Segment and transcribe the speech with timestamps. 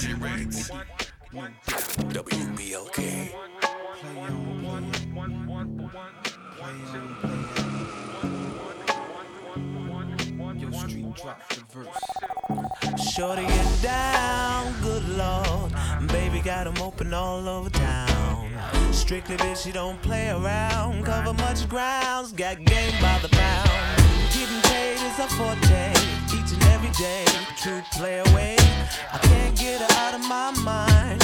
[0.00, 0.70] DJ Ritz.
[2.14, 3.34] WBLK.
[10.56, 13.12] Yo, street drop the verse.
[13.12, 15.72] Shorty get down, good lord.
[16.08, 18.50] Baby got 'em open all over town.
[18.92, 21.04] Strictly bitch, she don't play around.
[21.04, 23.68] Cover much grounds, got game by the pound.
[24.32, 27.24] Getting paid is a forte, each and every day.
[27.56, 28.56] True play away.
[29.12, 31.22] I can't get her out of my mind.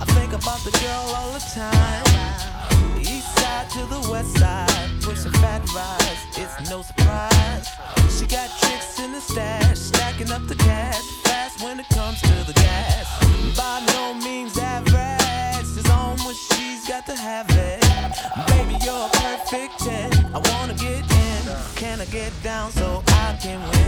[0.00, 2.04] I think about the girl all the time.
[3.00, 7.66] East side to the west side, pushing fat rise, it's no surprise.
[8.16, 12.34] She got tricks in the stash, stacking up the cash, fast when it comes to
[12.46, 13.06] the gas.
[13.56, 17.82] By no means average, it's on when she's got to have it.
[18.48, 21.42] Baby, you're a perfect 10, I wanna get in.
[21.74, 23.81] Can I get down so I can win?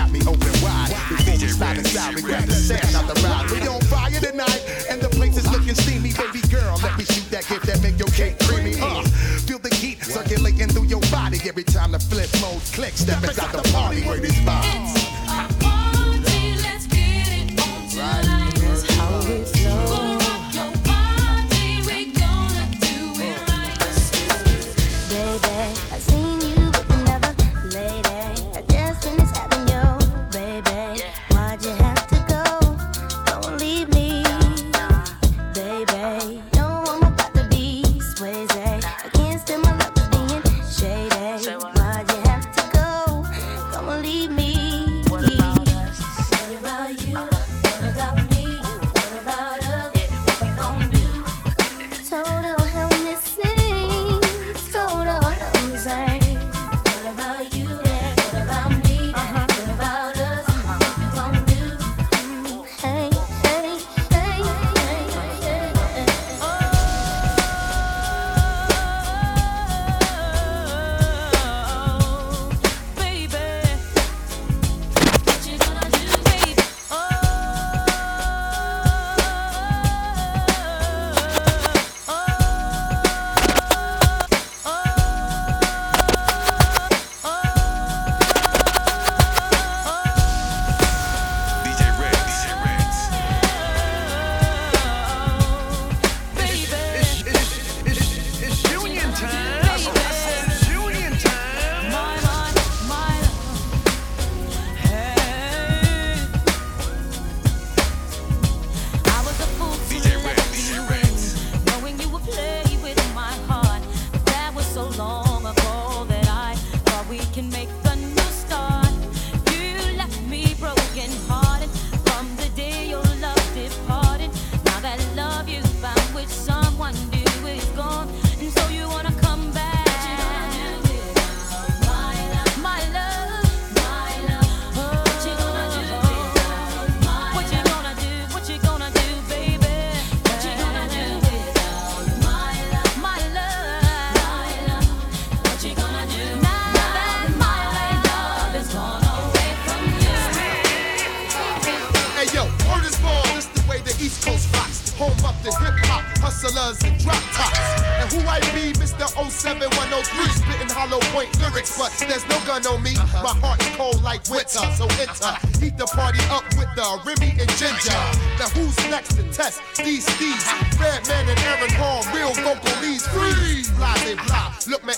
[0.00, 0.88] Got me open wide.
[1.10, 3.50] Before we slide inside, we grab the sand out the ride.
[3.50, 6.12] We on fire tonight, and the place is looking steamy.
[6.14, 8.80] Baby girl, let me shoot that gift that make your cake creamy.
[8.80, 9.02] Uh,
[9.46, 13.00] feel the heat circulating through your body every time the flip mode clicks.
[13.00, 14.99] Step inside the party where this vibes.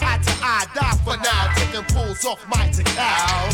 [0.01, 1.53] I eye to eye, die for now.
[1.53, 2.83] Taking fools off my to.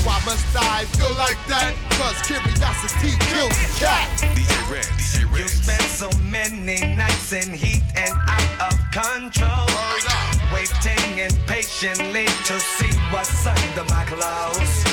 [0.07, 1.75] Why must I feel like that?
[1.99, 4.07] Cause curiosity kills the cat.
[4.23, 4.87] DJ Red,
[5.35, 9.67] You spent so many nights in heat and out of control.
[10.55, 14.85] Waiting impatiently to see what's under my clothes.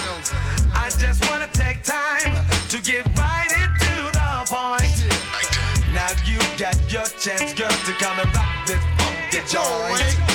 [0.74, 2.33] I just wanna take time
[2.69, 4.98] to get right into the point.
[5.94, 10.34] Now you got your chance, girl, to come and rock this funky joint.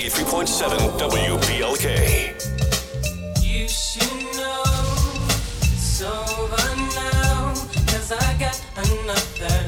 [0.00, 2.30] 93.7 WBLK.
[8.76, 9.59] Another.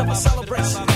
[0.00, 0.89] of a celebration.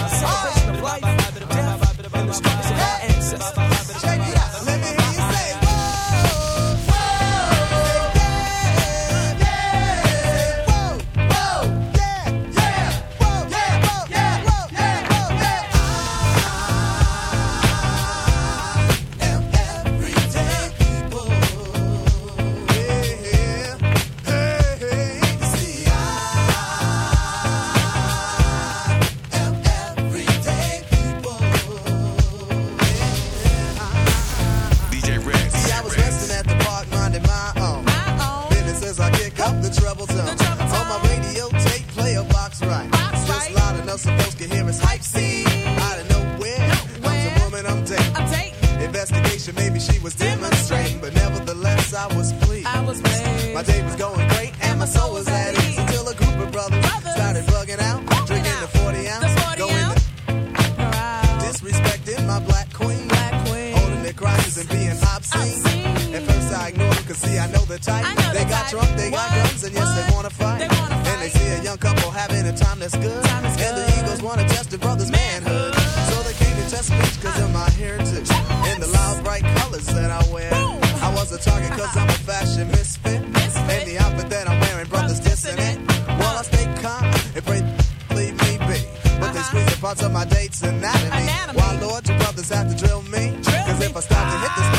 [89.85, 91.11] parts of my date's anatomy.
[91.13, 91.59] anatomy.
[91.59, 93.37] Why, Lord, your brothers have to drill me?
[93.43, 94.74] Drill Cause me if I stop to hit this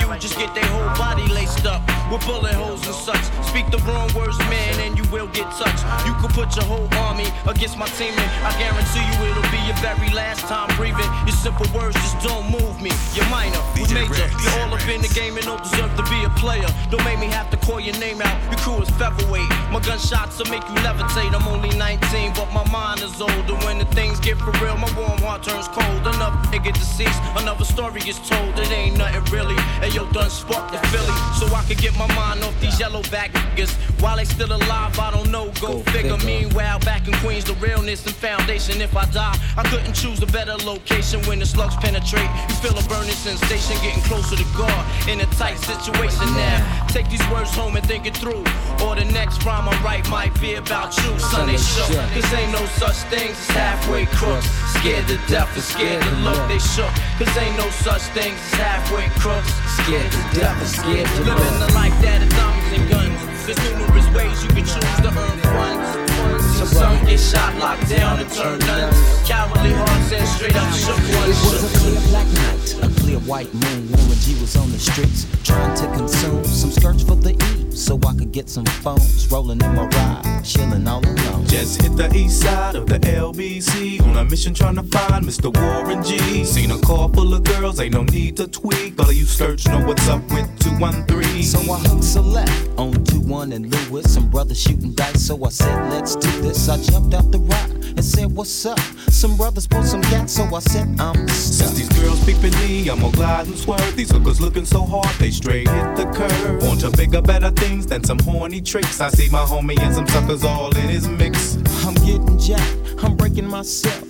[0.00, 3.22] you just get their whole body laced up with bullet holes and such.
[3.46, 5.84] Speak the wrong words, man, and you will get touched.
[6.06, 9.62] You could put your whole army against my team, and I guarantee you it'll be
[9.68, 11.08] your very last time breathing.
[11.26, 12.90] Your simple words just don't move me.
[13.14, 14.28] You're minor, we major.
[14.42, 16.68] You're all up in the game and don't deserve to be a player.
[16.90, 18.36] Don't make me have to call your name out.
[18.50, 19.48] Your crew is featherweight.
[19.70, 21.32] My gunshots will make you levitate.
[21.34, 23.54] I'm only 19, but my mind is older.
[23.66, 26.02] When the things get for real, my warm heart turns cold.
[26.06, 28.58] Another nigga deceased, another story is told.
[28.58, 29.56] It ain't nothing really
[29.94, 33.32] yo, done sparked the Philly, so I could get my mind off these yellow back
[33.32, 33.72] niggas.
[34.00, 35.46] While they still alive, I don't know.
[35.60, 36.16] Go, Go figure.
[36.16, 36.26] figure.
[36.26, 38.80] Meanwhile, back in Queens, the realness and foundation.
[38.80, 42.30] If I die, I couldn't choose a better location when the slugs penetrate.
[42.48, 46.86] You feel a burning sensation, getting closer to God in a tight situation now.
[46.88, 48.44] Take these words home and think it through.
[48.84, 51.18] Or the next rhyme I write might be about you.
[51.18, 51.90] Sunday shook.
[52.14, 54.48] Cause ain't no such things as halfway crooks.
[54.80, 56.90] Scared to death and scared to look, they shook.
[57.18, 59.52] Cause ain't no such things as halfway crooks.
[59.76, 63.46] Scared to death and scared to Living the life that is diamonds and guns.
[63.46, 66.70] There's numerous ways you can choose to earn funds.
[66.70, 68.96] Some get shot, locked down, and turn nuns.
[69.26, 71.34] Cowardly hearts and straight up shook ones.
[71.34, 73.90] It was a clear black night, a clear white moon.
[73.90, 77.98] Warren G was on the streets trying to consume some skirts for the E, so
[78.06, 79.30] I could get some phones.
[79.30, 81.46] Rolling in my ride, chilling all alone.
[81.46, 85.54] Just hit the east side of the LBC on a mission trying to find Mr.
[85.54, 86.44] Warren G.
[86.44, 88.98] Seen a car full of girls, ain't no need to tweak.
[88.98, 91.42] All of you search know what's up with 213.
[91.42, 94.12] So I hooked select on 2-1 and Lewis.
[94.12, 96.68] Some brothers shooting dice, so I said, let's do this.
[96.68, 98.78] I jumped out the ride and said, what's up?
[99.08, 101.74] Some brothers pulled some gas, so I said, I'm Since stuck.
[101.74, 103.96] these girls peeping me, I'm gonna glide and swerve.
[103.96, 106.62] These hookers looking so hard, they straight hit the curve.
[106.62, 109.00] Want to bigger, better things than some horny tricks.
[109.00, 111.56] I see my homie and some suckers all in his mix.
[111.84, 114.09] I'm getting jacked, I'm breaking myself.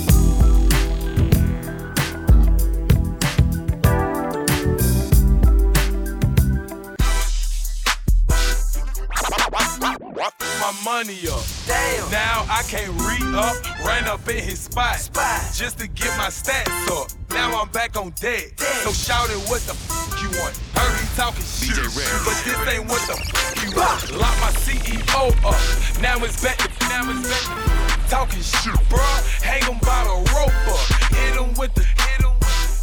[10.71, 11.43] My money up.
[11.67, 12.11] Damn.
[12.11, 13.55] Now I can't re up,
[13.85, 17.09] ran up in his spot, spot just to get my stats up.
[17.29, 18.59] Now I'm back on deck.
[18.83, 20.55] So shout it what the f you want.
[20.75, 24.11] Heard he talking shit, but this ain't what the f you want.
[24.11, 26.01] Lock my CEO up.
[26.01, 29.41] Now it's back to now it's back to talking shit, bruh.
[29.41, 30.87] Hang him by the rope up.
[31.15, 32.35] Hit him with the hit him.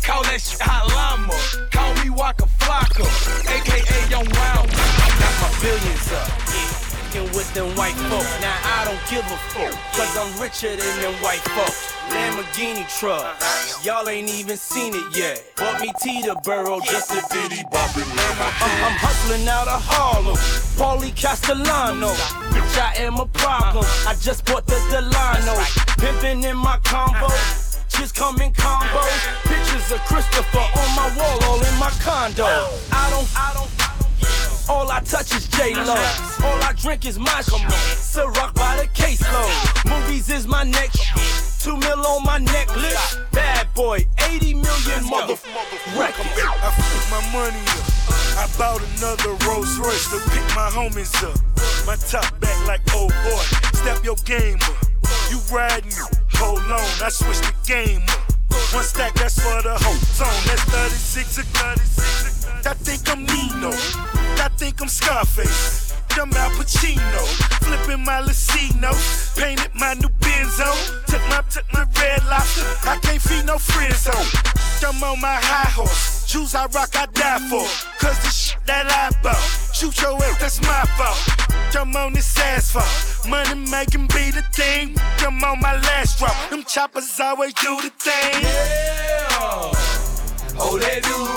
[0.02, 1.36] Call that shit hot llama.
[1.70, 3.06] Call me Waka Flocka,
[3.48, 4.68] aka Young Wild.
[4.68, 6.47] I got my billions up.
[7.18, 8.26] Fucking with them white folk.
[8.40, 11.92] Now I don't give a fuck, cause I'm richer than them white folks.
[12.10, 13.36] Lamborghini truck,
[13.84, 15.44] y'all ain't even seen it yet.
[15.56, 20.36] Bought me Teterboro just a bitty boppin' I'm, I'm hustling out of Harlem,
[20.76, 22.08] Paulie Castellano.
[22.52, 23.84] Bitch, I am a problem.
[24.06, 25.54] I just bought the Delano,
[25.98, 27.28] pimpin' in my combo.
[27.88, 32.44] Just come in combos, pictures of Christopher on my wall, all in my condo.
[32.92, 33.77] I don't, I don't.
[34.68, 35.94] All I touch is J-Lo.
[36.44, 39.88] All I drink is my Ciroc by the caseload.
[39.88, 41.62] Movies is my next.
[41.62, 43.18] Two mil on my necklace.
[43.32, 46.28] Bad boy, 80 million motherfucker records.
[46.36, 47.98] I put my money up.
[48.38, 51.38] I bought another Rolls Royce to pick my homies up.
[51.86, 53.42] My top back like old boy.
[53.72, 54.76] Step your game up.
[55.30, 55.92] You riding?
[56.34, 58.38] Hold on, I switch the game up.
[58.74, 60.28] One stack, that's for the whole zone.
[60.46, 62.37] That's 36 or 36.
[62.66, 63.70] I think I'm Nino.
[64.42, 65.94] I think I'm Scarface.
[66.12, 67.22] I'm Al Pacino.
[67.62, 68.92] Flipping my Lucino.
[69.36, 70.70] Painted my new Benzo.
[71.06, 72.64] Took my, took my red lobster.
[72.88, 74.26] I can't feed no friends home.
[74.84, 76.26] I'm on my high horse.
[76.26, 77.66] Shoes I rock, I die for.
[77.98, 79.36] Cause the shit that I bought.
[79.74, 81.18] Shoot your ass, that's my fault.
[81.76, 83.28] I'm on this asphalt.
[83.28, 84.96] Money making be the thing.
[85.20, 86.34] I'm on my last drop.
[86.50, 88.42] Them choppers always do the thing.
[88.42, 89.28] Yeah.
[90.60, 91.27] Oh, they do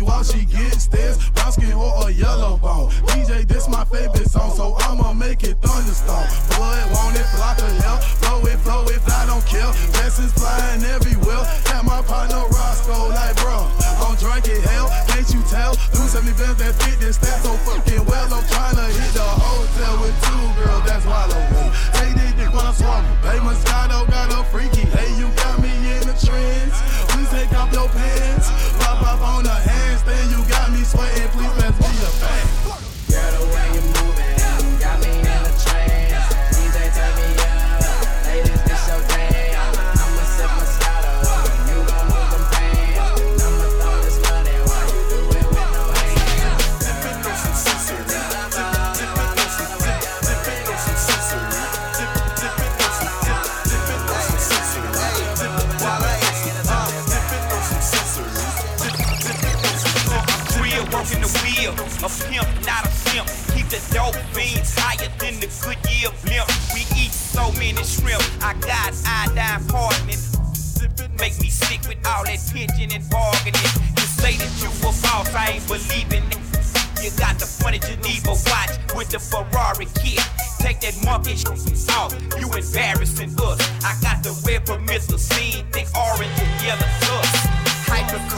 [0.00, 1.01] she she gets there.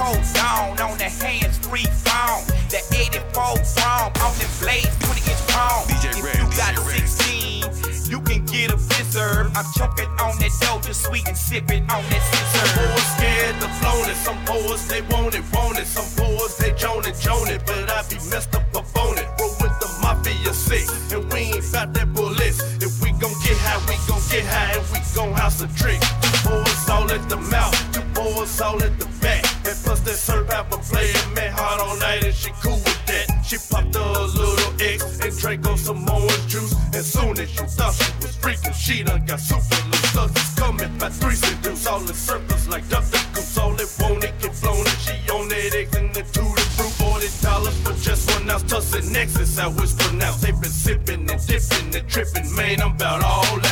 [0.05, 2.45] code zone on the hands free phone.
[2.69, 5.85] The 84 chrome on the blade, 20 inch chrome.
[5.89, 9.49] If Red, you got DJ 16, you can get a preserve.
[9.57, 12.69] I'm choking on that dough, just sweet and sipping on that scissor.
[12.77, 15.87] Boys scared the flown and Some boys they want it, want it.
[15.87, 17.63] Some boys they join it, join it.
[17.65, 19.29] But I be messed up upon it.
[19.41, 22.61] Roll with the mafia sick, and we ain't bout that bullets.
[22.85, 26.01] If we gon' get high, we gon' get high, and we gon' house a trick.
[26.21, 29.14] Two boys all at the mouth, two boys all at the
[35.85, 36.73] some orange juice.
[36.95, 40.99] And soon as you thought she was freaking, she done got super loose suckers coming
[40.99, 41.87] by three seduce.
[41.87, 43.59] All in circles like duck duck goose.
[43.59, 46.65] All it want it get flown and she on that eggs and the two to
[46.75, 46.95] fruit.
[47.03, 48.65] Forty dollars for just one ounce.
[48.65, 50.43] Tussionex, how it's pronounced.
[50.43, 52.49] They been sipping and dipping and tripping.
[52.57, 53.64] Man, I'm about all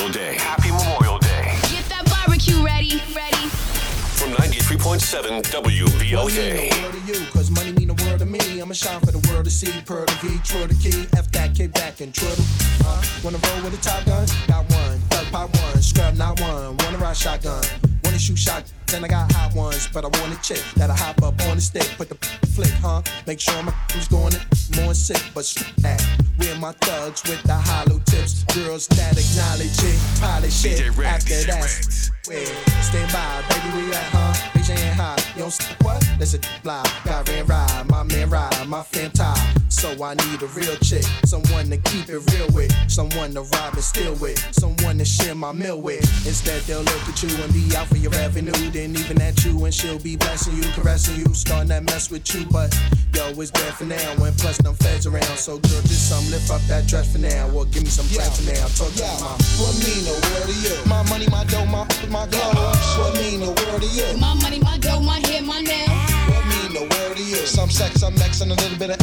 [0.00, 0.36] Memorial Day.
[0.38, 1.44] Happy Memorial Day.
[1.68, 3.02] Get that barbecue ready.
[3.14, 3.48] Ready.
[4.16, 7.32] From 93.7 WBLK.
[7.32, 8.60] Cause money mean the world to me.
[8.60, 9.70] I'm a shine for the world to see.
[9.84, 11.06] Pearl to V, true to key.
[11.18, 12.44] F that, kick back, and twiddle.
[12.82, 14.26] Uh, wanna roll with a top gun?
[14.48, 14.98] Got one.
[15.10, 15.82] Thug pop one.
[15.82, 16.78] Scrub not one.
[16.78, 17.62] Wanna ride shotgun.
[18.20, 18.72] Wanna shot?
[18.88, 21.60] Then I got hot ones, but I want a chick that'll hop up on the
[21.62, 22.16] stick, put the
[22.48, 23.00] flick, huh?
[23.26, 24.44] Make sure my who's going it
[24.76, 25.46] more sick, but
[25.78, 26.04] that.
[26.38, 30.80] We're my thugs with the hollow tips, girls that acknowledge it, polish it.
[31.02, 31.68] After that,
[32.82, 34.49] stand by, baby, we at, huh?
[34.70, 36.00] BJ ain't you don't st- what?
[36.18, 39.54] That's a fly, got ran ride, my man ride, my fam tie.
[39.68, 43.74] So I need a real chick, someone to keep it real with, someone to rob
[43.74, 46.02] and steal with, someone to share my meal with.
[46.26, 48.52] Instead, they'll look at you and be out for your revenue.
[48.70, 52.34] Then even at you, and she'll be blessing you, caressing you, starting that mess with
[52.34, 52.44] you.
[52.50, 52.76] But
[53.14, 54.12] yo, it's dead for now.
[54.22, 55.38] And plus, them feds around.
[55.38, 58.30] So girl, just some lift up that dress for now, or give me some bread
[58.32, 58.66] for now.
[58.76, 60.76] Talk to my What mean the word to you?
[60.84, 62.98] My money, my dough, my my clothes.
[62.98, 64.18] What mean the word to you?
[64.18, 65.88] My money, my dough, my hair, my nails.
[66.28, 67.36] What mean the word to you?
[67.46, 68.98] Some sex, some X, and a little bit of.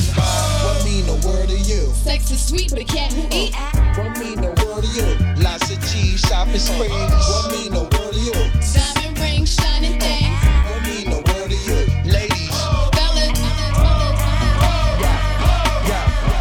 [0.63, 1.91] What mean the word to you?
[1.93, 3.55] Sex is sweet, but it can't eat.
[3.97, 5.43] What mean the word to you?
[5.43, 6.89] Lots of cheese, shopping sprees.
[6.91, 8.33] What mean the word to you?
[8.73, 10.37] Diamond ring, shining things.
[10.69, 12.11] What mean the word to you?
[12.11, 12.55] Ladies,
[12.95, 13.39] Fellas,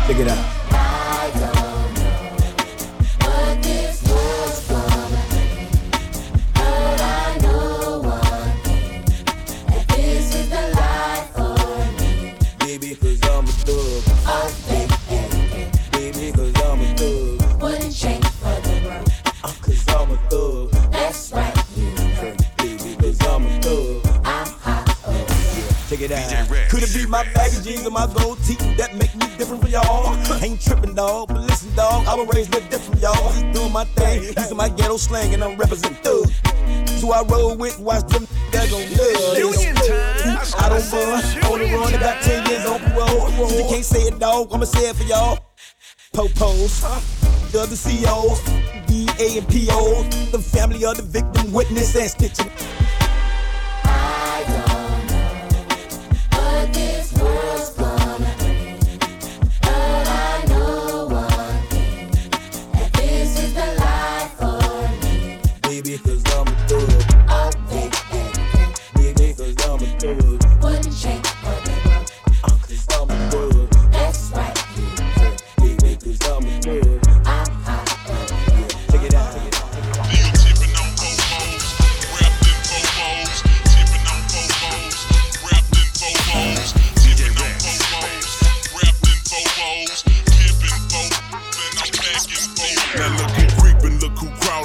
[0.06, 0.55] check it out.
[34.36, 36.30] Using my ghetto slang, and I'm representing thug.
[36.98, 38.80] So I roll with, watch them that gon'.
[39.36, 40.38] Union time.
[40.58, 43.28] I don't bun, on the run, about 10 years on parole.
[43.28, 45.38] If you can't say it, dog, I'ma say it for y'all.
[46.12, 46.82] Popos,
[47.52, 48.40] the other COs,
[48.86, 52.50] DA and POs, the family of the victim, witness and stitching.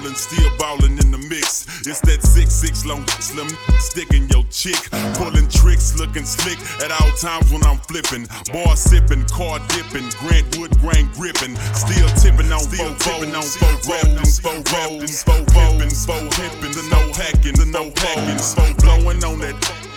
[0.02, 1.66] Crawling, still ballin' in the mix.
[1.88, 3.48] It's that six six long slim
[3.80, 4.80] sticking your chick,
[5.16, 10.58] pulling tricks, looking slick at all times when I'm flippin', Bar sippin', car dippin', Grant
[10.58, 16.06] Wood grain gripping, still tipping on still tipping on four rolls, four rolls, four rolls,
[16.06, 19.91] four hippin', the no hacking, the no hacking, four blowin' on that.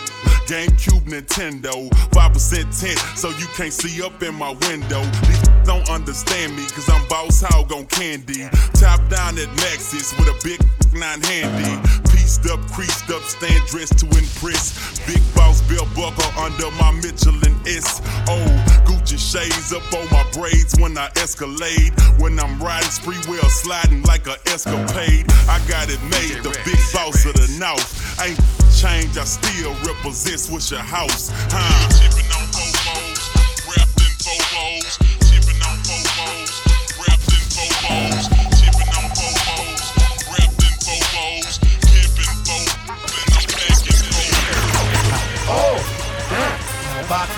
[0.47, 5.03] GameCube, Nintendo, 5% tint, so you can't see up in my window.
[5.27, 8.49] These don't understand me, cause I'm Boss Hogg on candy.
[8.75, 10.61] Top down at Maxis with a big
[10.93, 12.14] nine handy.
[12.35, 14.99] Pieced up, creased up, stand dressed to impress.
[15.07, 18.03] Big boss bill buckle under my Michelin S.
[18.27, 21.93] Oh, Gucci shades up on my braids when I escalade.
[22.19, 25.31] When I'm riding spree wheel sliding like a escapade.
[25.49, 28.21] I got it made, the big boss of the north.
[28.21, 28.41] Ain't
[28.75, 31.31] change, I still represent what's your House.
[31.53, 32.44] Huh?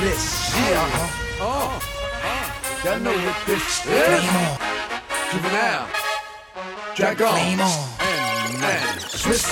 [0.01, 0.55] This.
[0.55, 1.41] Yeah.
[1.41, 1.81] Oh.
[2.85, 4.25] Y'all know what this is.
[5.33, 5.89] Juvenile.
[6.95, 7.39] Jack on.
[7.39, 8.99] And man.
[9.01, 9.45] Swiss.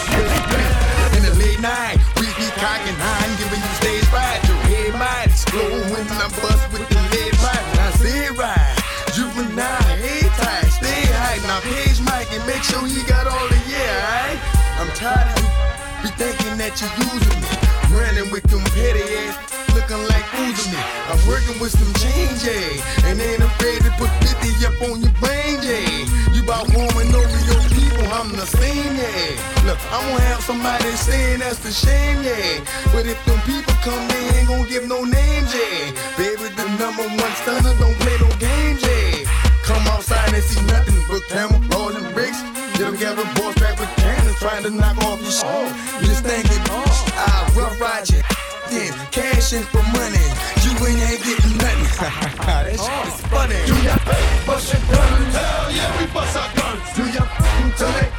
[1.17, 4.41] In the late night, we be cocking nine, giving you stage fright.
[4.49, 7.67] Your head might explode when I bust with the lead pipe.
[7.81, 8.77] I say it right,
[9.15, 11.39] juvenile, head tight, stay high.
[11.47, 14.39] Now page Mike and make sure he got all the yeah, alright?
[14.81, 15.65] I'm tired of you
[16.05, 17.49] be thinking that you're using me,
[17.97, 19.37] running with them petty ass,
[19.85, 20.81] looking like me.
[21.13, 25.13] I'm working with some change, yeah, and ain't afraid to put 50 up on your
[25.21, 26.33] brain, yeah.
[26.33, 29.37] You about warming over your people, I'm the same, yeah.
[29.69, 32.65] Look, I'm gonna have somebody saying that's the shame, yeah.
[32.93, 35.93] But if them people come, they ain't gonna give no names, yeah.
[36.17, 39.29] Baby, the number one stunner don't play no games, yeah.
[39.65, 42.41] Come outside and see nothing but camera rolling bricks.
[42.79, 45.61] Get together, boys back with cannons, trying to knock off your show.
[46.01, 48.21] You just think it, I rough ride you,
[48.71, 48.93] then
[49.45, 50.27] cash in for money.
[50.65, 51.85] You ain't, ain't getting nothing.
[52.47, 53.61] that shit is funny.
[53.67, 53.97] Do ya
[54.47, 55.35] bust your guns?
[55.35, 56.97] Hell yeah, we bust our guns.
[56.97, 57.25] Do ya
[57.77, 58.14] till they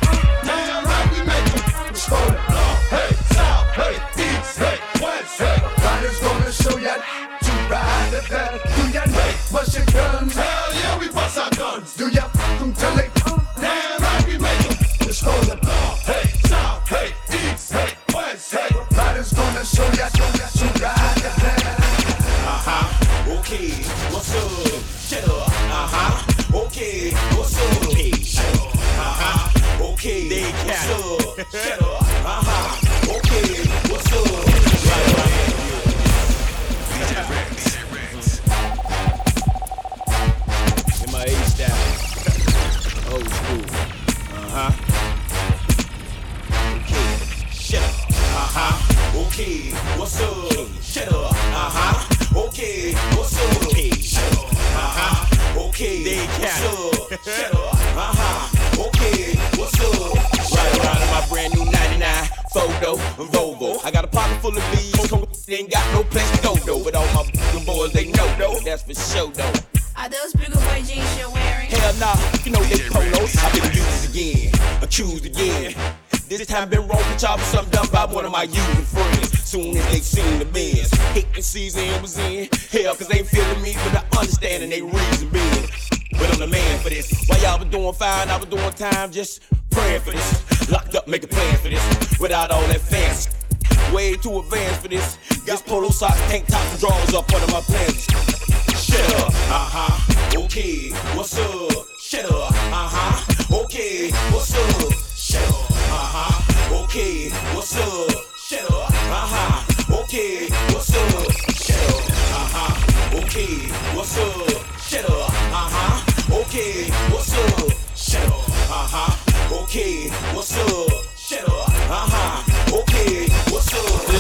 [88.76, 89.42] time, just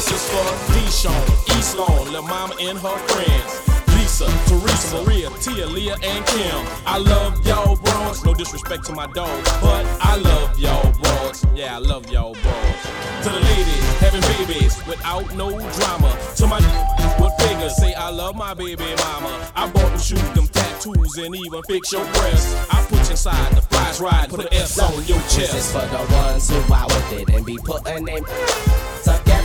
[0.05, 3.87] This is for Deshawn, East Lawn, Lil Mama and her friends.
[3.97, 6.67] Lisa, Teresa, Maria, Tia, Leah, and Kim.
[6.85, 8.23] I love y'all bros.
[8.23, 11.43] No disrespect to my dogs, but I love y'all bros.
[11.55, 13.23] Yeah, I love y'all bros.
[13.23, 16.15] To the ladies having babies without no drama.
[16.35, 16.59] To my
[17.19, 19.51] with figures, say I love my baby mama.
[19.55, 22.53] I bought them shoes, them tattoos, and even fix your breasts.
[22.69, 25.53] I put you inside the flies ride, put an S on your chest.
[25.53, 28.23] This is for the ones who out with it and be putting in.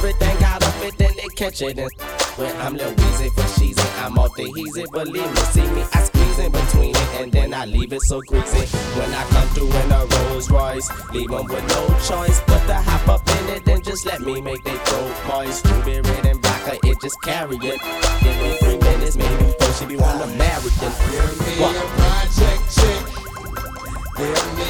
[0.01, 1.77] Everything out of it, then they catch it.
[1.77, 1.93] And
[2.39, 4.91] when I'm Lil Weezy for sheezy, I'm off the heezy.
[4.91, 8.23] Believe me, see me, I squeeze in between it, and then I leave it so
[8.23, 8.65] greasy.
[8.99, 12.77] When I come through in a Rolls Royce, leave 'em with no choice but to
[12.77, 15.67] hop up in it, then just let me make they throat moist.
[15.67, 17.81] Ruby red and vodka, it just carry it.
[18.23, 21.61] Give me three minutes, maybe before she be wanna marry it.
[21.61, 21.77] What?
[22.01, 23.05] project chick.
[24.17, 24.70] Give me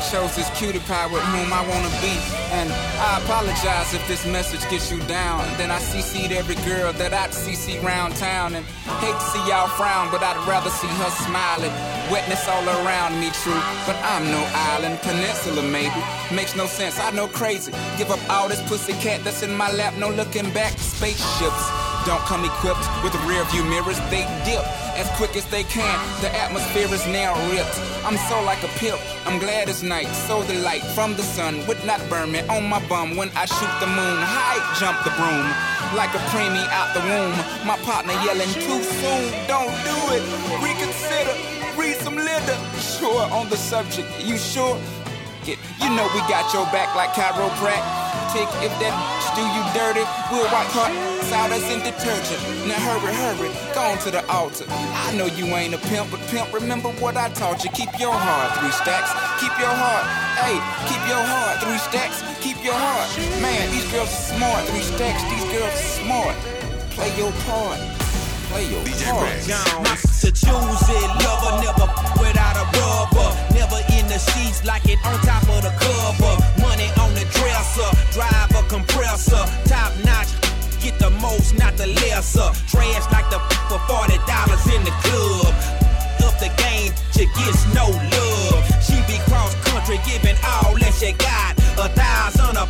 [0.00, 2.16] I chose this cutie pie with whom I wanna be.
[2.56, 5.44] And I apologize if this message gets you down.
[5.58, 8.54] Then I CC'd every girl that I'd CC round town.
[8.54, 8.64] And
[9.04, 11.70] hate to see y'all frown, but I'd rather see her smiling.
[12.10, 13.60] Wetness all around me, true.
[13.84, 14.40] But I'm no
[14.72, 16.00] island, peninsula maybe.
[16.34, 17.70] Makes no sense, I know crazy.
[17.98, 20.72] Give up all this pussy cat that's in my lap, no looking back.
[20.78, 24.64] Spaceships don't come equipped with rear view mirrors, they dip
[24.96, 25.98] as quick as they can.
[26.20, 27.76] The atmosphere is now ripped.
[28.04, 29.00] I'm so like a pimp.
[29.26, 30.08] I'm glad it's night.
[30.28, 33.44] So the light from the sun would not burn me on my bum when I
[33.46, 34.18] shoot the moon.
[34.20, 35.46] High jump the broom
[35.96, 37.34] like a preemie out the womb.
[37.66, 39.24] My partner yelling too soon.
[39.46, 40.22] Don't do it.
[40.62, 41.34] Reconsider.
[41.76, 42.58] Read some litter.
[42.78, 44.08] Sure on the subject.
[44.24, 44.78] You sure?
[45.46, 48.09] You know we got your back like chiropractic.
[48.32, 48.94] If that
[49.34, 50.86] do you dirty, we'll wipe her
[51.34, 52.38] out as in detergent.
[52.62, 54.66] Now hurry, hurry, go on to the altar.
[54.70, 57.70] I know you ain't a pimp, but pimp, remember what I taught you.
[57.70, 59.10] Keep your heart, three stacks.
[59.42, 60.06] Keep your heart,
[60.46, 62.22] hey, keep your heart, three stacks.
[62.38, 63.10] Keep your heart.
[63.42, 65.26] Man, these girls are smart, three stacks.
[65.26, 66.36] These girls are smart.
[66.94, 67.82] Play your part.
[68.54, 69.42] Play your part.
[70.22, 71.88] To choose it, lover never
[72.20, 73.30] without a rubber.
[73.56, 76.34] Never in the sheets like it on top of the cover.
[76.60, 80.28] Money on the dresser, drive a compressor, top notch.
[80.80, 82.50] Get the most, not the lesser.
[82.66, 83.38] Trash like the
[83.68, 85.54] for forty dollars in the club.
[86.24, 88.64] Up the game, she gets no love.
[88.82, 91.56] She be cross country, giving all that she got.
[91.78, 92.66] A thousand a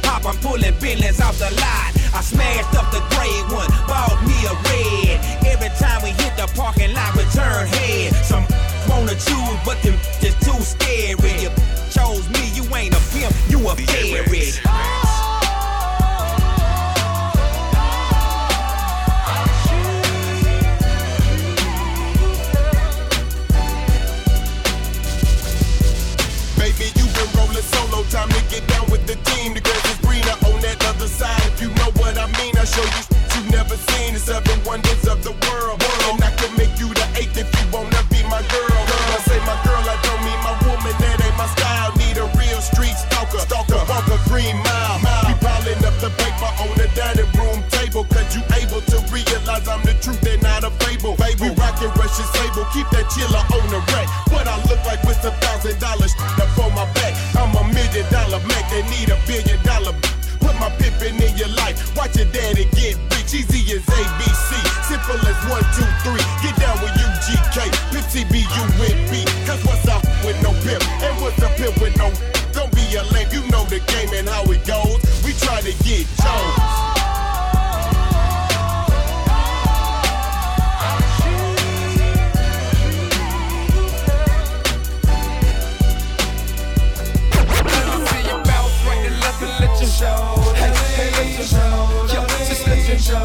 [93.10, 93.18] Hey,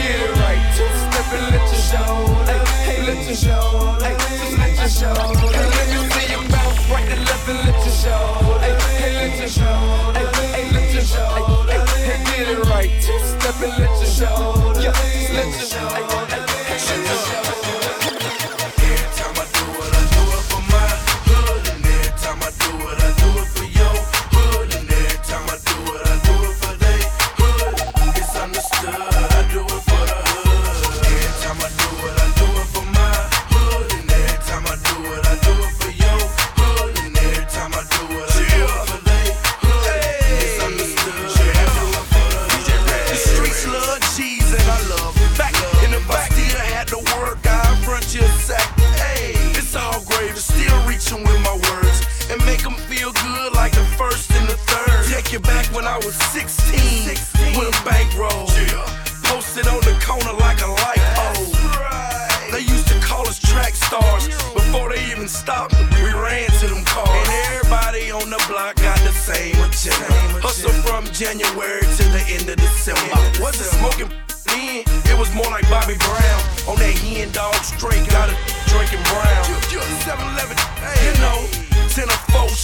[0.00, 0.62] get it right.
[0.72, 2.54] Step and let your shoulder.
[2.86, 3.58] Hey, your your
[6.90, 7.90] right and left and your.
[8.60, 8.78] Hey,
[9.40, 9.66] your.
[10.14, 11.16] Hey, your.
[11.66, 12.90] Hey, get it right.
[13.02, 14.80] Step and your.
[14.80, 14.92] Yeah,
[15.34, 16.05] let your shoulder.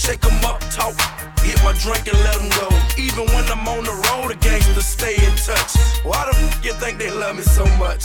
[0.03, 0.95] shake them up, talk.
[1.39, 2.67] Hit my drink and let them go.
[2.97, 5.71] Even when I'm on the road, the gangsters stay in touch.
[6.03, 8.03] Why the f you think they love me so much?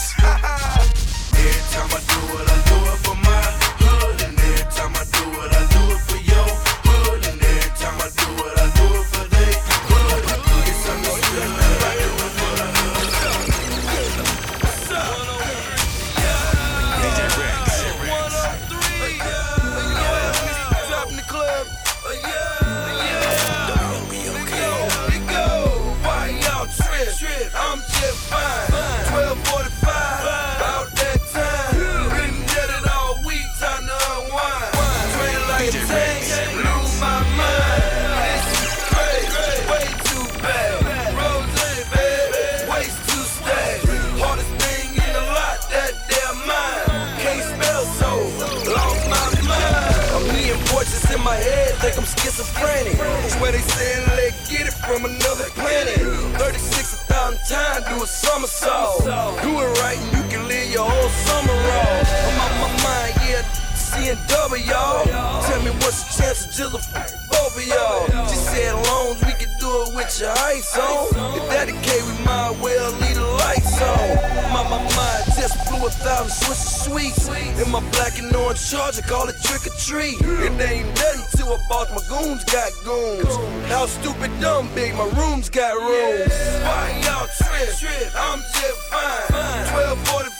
[77.61, 80.19] In my black and orange charger, call it trick or treat.
[80.21, 83.35] It ain't nothing to a boss, my goons got goons.
[83.67, 86.33] How stupid, dumb, big, my rooms got rooms.
[86.63, 88.11] Why y'all trip?
[88.15, 89.33] I'm just fine.
[89.73, 90.38] 1245.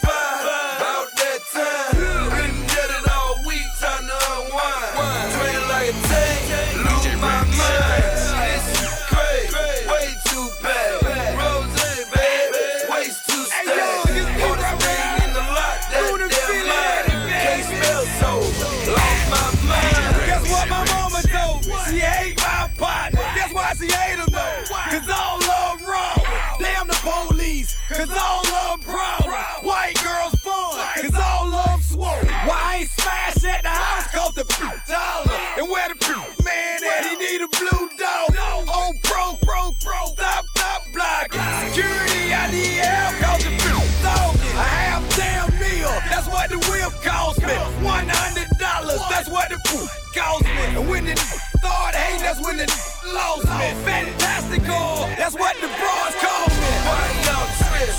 [55.62, 56.72] the bros call me.
[56.88, 57.47] Why y'all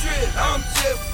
[0.00, 0.32] trip?
[0.36, 1.09] I'm just